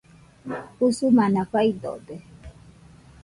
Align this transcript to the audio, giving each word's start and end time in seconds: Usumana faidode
Usumana 0.85 1.41
faidode 1.51 2.15